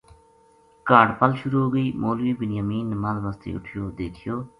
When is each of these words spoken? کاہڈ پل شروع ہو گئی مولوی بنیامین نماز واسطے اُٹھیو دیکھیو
کاہڈ 0.87 1.09
پل 1.19 1.31
شروع 1.41 1.61
ہو 1.63 1.73
گئی 1.73 1.91
مولوی 2.01 2.33
بنیامین 2.39 2.83
نماز 2.93 3.17
واسطے 3.25 3.49
اُٹھیو 3.53 3.83
دیکھیو 4.01 4.35